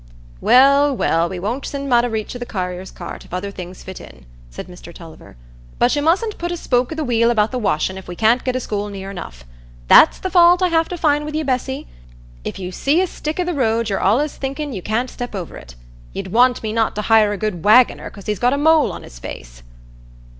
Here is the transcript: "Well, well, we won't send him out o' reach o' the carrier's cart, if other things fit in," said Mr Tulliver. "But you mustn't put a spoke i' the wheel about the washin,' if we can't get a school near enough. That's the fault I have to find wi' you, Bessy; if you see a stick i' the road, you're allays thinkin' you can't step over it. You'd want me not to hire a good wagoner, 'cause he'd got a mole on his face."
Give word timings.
"Well, 0.41 0.97
well, 0.97 1.29
we 1.29 1.37
won't 1.37 1.63
send 1.63 1.85
him 1.85 1.93
out 1.93 2.03
o' 2.05 2.07
reach 2.07 2.35
o' 2.35 2.39
the 2.39 2.45
carrier's 2.47 2.89
cart, 2.89 3.23
if 3.23 3.31
other 3.35 3.51
things 3.51 3.83
fit 3.83 4.01
in," 4.01 4.25
said 4.49 4.65
Mr 4.65 4.91
Tulliver. 4.91 5.37
"But 5.77 5.95
you 5.95 6.01
mustn't 6.01 6.39
put 6.39 6.51
a 6.51 6.57
spoke 6.57 6.91
i' 6.91 6.95
the 6.95 7.03
wheel 7.03 7.29
about 7.29 7.51
the 7.51 7.59
washin,' 7.59 7.99
if 7.99 8.07
we 8.07 8.15
can't 8.15 8.43
get 8.43 8.55
a 8.55 8.59
school 8.59 8.89
near 8.89 9.11
enough. 9.11 9.45
That's 9.89 10.17
the 10.17 10.31
fault 10.31 10.63
I 10.63 10.69
have 10.69 10.89
to 10.89 10.97
find 10.97 11.23
wi' 11.23 11.33
you, 11.33 11.45
Bessy; 11.45 11.87
if 12.43 12.57
you 12.57 12.71
see 12.71 12.99
a 12.99 13.05
stick 13.05 13.39
i' 13.39 13.43
the 13.43 13.53
road, 13.53 13.89
you're 13.91 13.99
allays 13.99 14.37
thinkin' 14.37 14.73
you 14.73 14.81
can't 14.81 15.07
step 15.07 15.35
over 15.35 15.55
it. 15.55 15.75
You'd 16.13 16.31
want 16.31 16.63
me 16.63 16.73
not 16.73 16.95
to 16.95 17.03
hire 17.03 17.31
a 17.31 17.37
good 17.37 17.63
wagoner, 17.63 18.09
'cause 18.09 18.25
he'd 18.25 18.39
got 18.41 18.53
a 18.53 18.57
mole 18.57 18.91
on 18.91 19.03
his 19.03 19.19
face." 19.19 19.61